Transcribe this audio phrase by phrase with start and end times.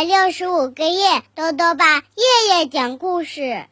[0.00, 3.66] 百六十五个夜，豆豆爸夜夜讲故事，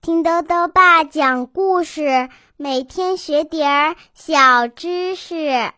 [0.00, 5.72] 听豆豆爸讲故事，每天学点儿小知识。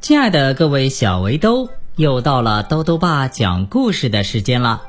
[0.00, 4.82] 亲爱的各位小围兜，又到了豆豆爸讲故事的时间了。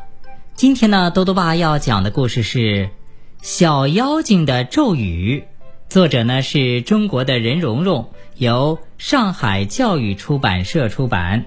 [0.56, 2.58] 今天呢，豆豆爸要讲的故事是
[3.44, 5.42] 《小妖精的咒语》，
[5.88, 11.46] 作者呢是中国的任蓉蓉，由上海教育出版社出版。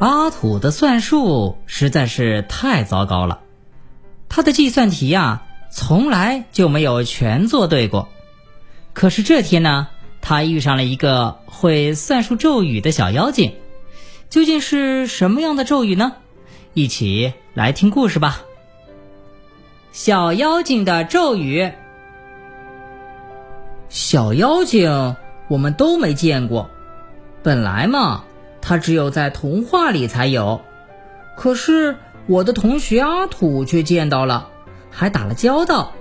[0.00, 3.40] 阿土的算术实在是太糟糕了，
[4.30, 8.08] 他的计算题呀，从来就没有全做对过。
[8.94, 9.88] 可是这天呢，
[10.22, 13.54] 他遇上了一个会算术咒语的小妖精，
[14.30, 16.14] 究竟是什么样的咒语呢？
[16.72, 18.40] 一起来听故事吧。
[19.92, 21.72] 小妖精的咒语，
[23.90, 25.14] 小妖精
[25.48, 26.70] 我们都没见过，
[27.42, 28.24] 本来嘛。
[28.62, 30.60] 它只有在童话里才有，
[31.36, 34.48] 可是我的同学阿土却见到了，
[34.90, 35.92] 还打了交道，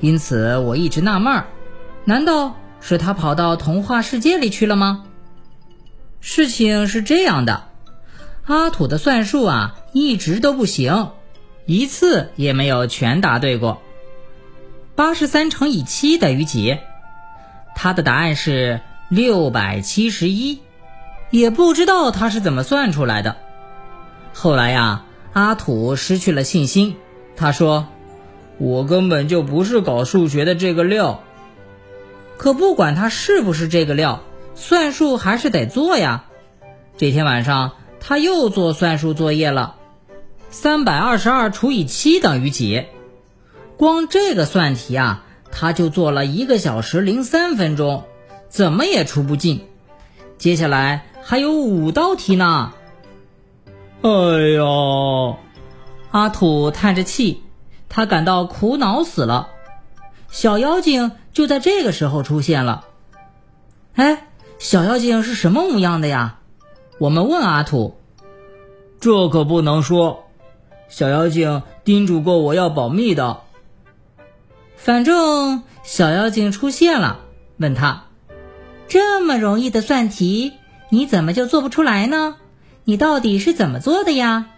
[0.00, 1.46] 因此我一直纳闷儿，
[2.04, 5.04] 难道是他跑到童话世界里去了吗？
[6.20, 7.68] 事情是这样的，
[8.44, 11.10] 阿土的算术啊一直都不行，
[11.66, 13.80] 一次也没有全答对过。
[14.94, 16.78] 八十三乘以七等于几？
[17.74, 20.60] 他的答案是六百七十一。
[21.32, 23.36] 也不知道他是怎么算出来的。
[24.34, 26.96] 后来呀，阿土失去了信心。
[27.34, 27.88] 他说
[28.58, 31.24] ：“我根本就不是搞数学的这个料。”
[32.36, 34.20] 可不管他是不是这个料，
[34.54, 36.26] 算术还是得做呀。
[36.98, 39.76] 这天晚上，他又做算术作业了。
[40.50, 42.84] 三百二十二除以七等于几？
[43.78, 48.04] 光这个算题啊，他就做了一个小时零三分钟，
[48.50, 49.66] 怎么也出不进。
[50.36, 51.06] 接下来。
[51.24, 52.72] 还有五道题呢！
[54.02, 55.36] 哎呀，
[56.10, 57.42] 阿土叹着气，
[57.88, 59.48] 他感到苦恼死了。
[60.28, 62.84] 小妖精就在这个时候出现了。
[63.94, 64.26] 哎，
[64.58, 66.38] 小妖精是什么模样的呀？
[66.98, 67.96] 我们问阿土。
[69.00, 70.24] 这可不能说，
[70.88, 73.40] 小妖精叮嘱过我要保密的。
[74.76, 77.20] 反正小妖精出现了，
[77.58, 78.04] 问他：
[78.88, 80.52] 这么容易的算题？
[80.94, 82.36] 你怎么就做不出来呢？
[82.84, 84.48] 你到底是怎么做的呀？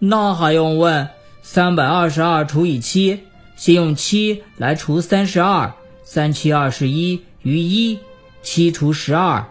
[0.00, 1.10] 那还用问？
[1.42, 3.20] 三百二十二除以七，
[3.54, 8.00] 先用七来除三十二，三七二十一余一，
[8.42, 9.46] 七除十二，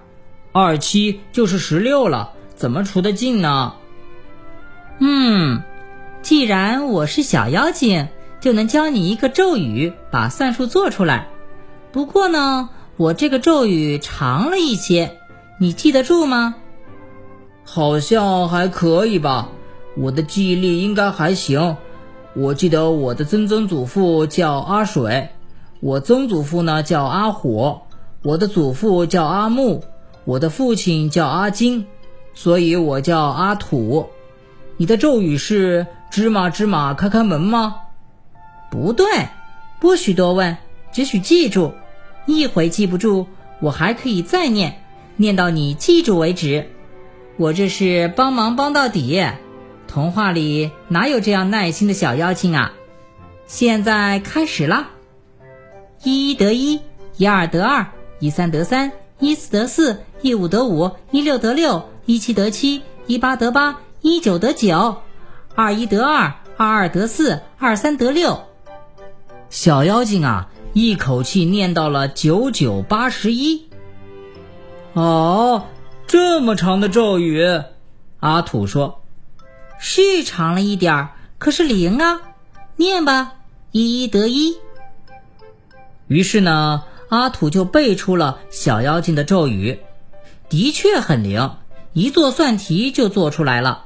[0.51, 3.75] 二七就是十六了，怎么除得尽呢？
[4.99, 5.61] 嗯，
[6.21, 8.09] 既然我是小妖精，
[8.41, 11.29] 就能教你一个咒语，把算术做出来。
[11.93, 15.17] 不过呢，我这个咒语长了一些。
[15.59, 16.55] 你记得住吗？
[17.63, 19.49] 好像还可以吧，
[19.95, 21.77] 我的记忆力应该还行。
[22.33, 25.29] 我记得我的曾曾祖父叫阿水，
[25.79, 27.83] 我曾祖父呢叫阿火，
[28.23, 29.83] 我的祖父叫阿木，
[30.25, 31.85] 我的父亲叫阿金，
[32.33, 34.09] 所以我叫阿土。
[34.77, 37.75] 你的咒语是芝麻芝麻开开门吗？
[38.71, 39.05] 不对，
[39.79, 40.57] 不许多问，
[40.91, 41.73] 只许记住。
[42.25, 43.27] 一回记不住，
[43.59, 44.82] 我还可以再念。
[45.15, 46.65] 念到你记住为止，
[47.37, 49.23] 我这是帮忙帮到底。
[49.87, 52.73] 童话里哪有这样耐心的小妖精啊？
[53.45, 54.89] 现在开始啦！
[56.01, 56.79] 一一得一，
[57.17, 57.85] 一二得二，
[58.19, 64.97] 一三得三，一四得四，一五得五，一六得六，一七得七，一八得八，一九得九，
[65.53, 68.39] 二一得二，二二得四，二三得六。
[69.51, 73.65] 小妖精啊，一口气念到了九九八十一。
[74.93, 75.65] 哦，
[76.05, 77.63] 这么长的咒语，
[78.19, 79.01] 阿土说
[79.79, 81.09] ：“是长了一点儿，
[81.39, 82.21] 可是灵啊！
[82.75, 83.33] 念吧，
[83.71, 84.55] 一一得一。”
[86.07, 89.79] 于是呢，阿土就背出了小妖精的咒语，
[90.47, 91.55] 的确很灵，
[91.93, 93.85] 一做算题就做出来了。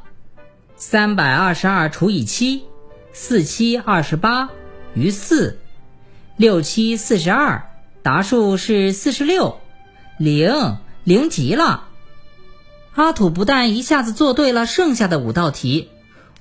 [0.75, 2.65] 三百二十二除以七，
[3.13, 4.49] 四七二十八
[4.93, 5.57] 余四，
[6.35, 7.69] 六七四十二，
[8.03, 9.57] 答数是四十六，
[10.17, 10.77] 零。
[11.07, 11.85] 灵极了！
[12.93, 15.89] 阿土不但一下子做对了剩下的五道题，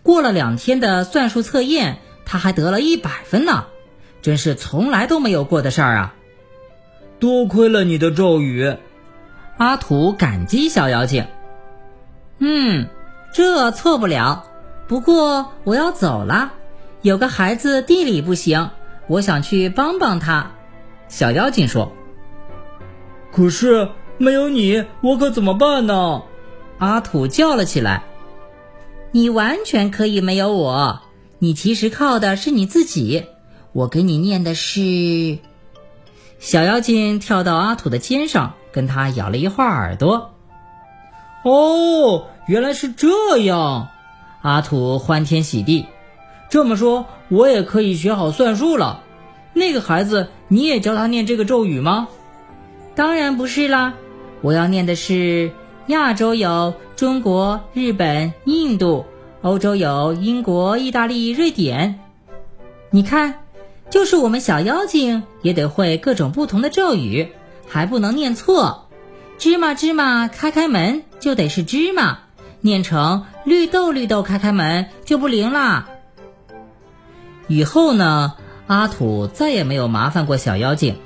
[0.02, 3.66] 过了两天的算术测验，他还得了一百分呢，
[4.22, 6.14] 真是从来都没有过的事儿啊！
[7.20, 8.76] 多亏了你的咒语，
[9.56, 11.28] 阿土感激小妖精。
[12.38, 12.88] 嗯，
[13.32, 14.46] 这错不了。
[14.88, 16.54] 不过我要走了，
[17.02, 18.70] 有个孩子地理不行，
[19.06, 20.50] 我想去帮帮他。
[21.06, 21.92] 小妖精说
[23.30, 26.22] ：“可是。”没有你，我可怎么办呢？
[26.78, 28.02] 阿土叫了起来。
[29.12, 31.00] 你完全可以没有我，
[31.38, 33.24] 你其实靠的是你自己。
[33.72, 35.38] 我给你念的是。
[36.38, 40.32] 小妖精跳到阿土的肩上，跟他咬了一会儿耳朵。
[41.44, 43.88] 哦，原来是这样！
[44.42, 45.86] 阿土欢天喜地。
[46.48, 49.02] 这么说，我也可以学好算术了。
[49.52, 52.08] 那个孩子，你也教他念这个咒语吗？
[52.94, 53.94] 当然不是啦，
[54.46, 55.50] 我要念的是：
[55.88, 59.04] 亚洲有中国、日本、印度；
[59.42, 61.98] 欧洲有英国、意大利、瑞典。
[62.90, 63.42] 你看。
[63.88, 67.28] 就是我们小妖精也得会各种不同的咒语，
[67.68, 68.88] 还不能念错。
[69.38, 72.18] 芝麻芝麻开开门就得是芝麻，
[72.60, 75.88] 念成绿豆绿豆开开门就不灵啦。
[77.46, 78.34] 以后呢，
[78.66, 80.96] 阿土再也没有麻烦过小妖精，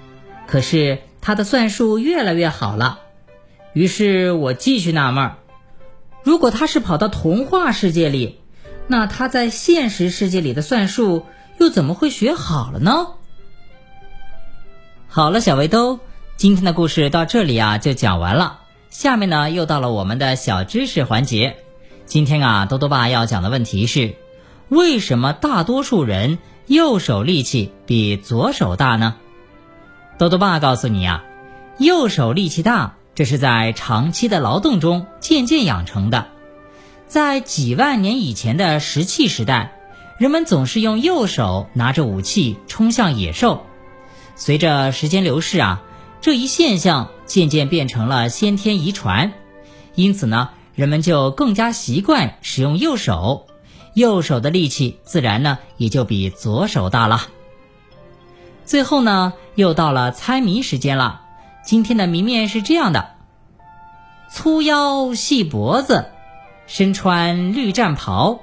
[0.46, 3.00] 可是他的算术越来越好了。
[3.72, 5.32] 于是我继续纳闷：
[6.24, 8.40] 如果他是跑到童话世界里，
[8.88, 11.24] 那他在现实世界里的算术？
[11.58, 13.08] 又怎么会学好了呢？
[15.08, 16.00] 好了，小围兜，
[16.36, 18.60] 今天的故事到这里啊就讲完了。
[18.88, 21.58] 下面呢又到了我们的小知识环节。
[22.06, 24.14] 今天啊，多多爸要讲的问题是：
[24.70, 29.16] 为什么大多数人右手力气比左手大呢？
[30.18, 31.24] 多多爸告诉你啊，
[31.78, 36.28] 右手力气大，这是在长期的劳动中渐渐养成的。
[37.06, 39.76] 在几万年以前的石器时代。
[40.16, 43.66] 人们总是用右手拿着武器冲向野兽，
[44.36, 45.82] 随着时间流逝啊，
[46.22, 49.34] 这一现象渐渐变成了先天遗传，
[49.94, 53.46] 因此呢，人们就更加习惯使用右手，
[53.92, 57.28] 右手的力气自然呢也就比左手大了。
[58.64, 61.20] 最后呢，又到了猜谜时间了，
[61.70, 63.10] 今天的谜面是这样的：
[64.28, 66.06] 粗腰细脖子，
[66.66, 68.40] 身穿绿战袍。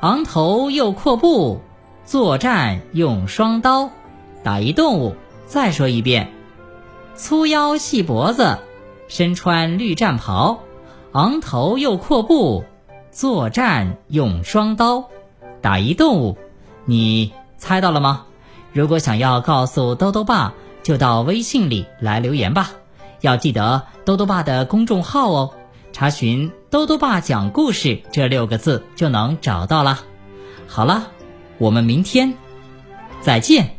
[0.00, 1.62] 昂头又阔步，
[2.04, 3.88] 作战用双刀，
[4.42, 5.16] 打一动物。
[5.46, 6.30] 再说一遍：
[7.14, 8.58] 粗腰细脖子，
[9.08, 10.58] 身穿绿战袍，
[11.12, 12.64] 昂头又阔步，
[13.10, 15.08] 作战用双刀，
[15.62, 16.36] 打一动物。
[16.84, 18.26] 你猜到了吗？
[18.74, 20.52] 如果想要告诉兜兜爸，
[20.88, 22.70] 就到微信里来留言吧。
[23.20, 25.52] 要记得兜兜爸的公众号哦。
[25.92, 30.00] 查询“兜兜爸讲故事”这六个字就能找到了。
[30.66, 31.08] 好了，
[31.58, 32.32] 我们明天
[33.20, 33.77] 再见。